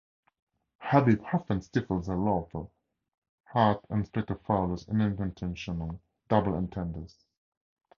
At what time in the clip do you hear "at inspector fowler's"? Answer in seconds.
3.53-4.89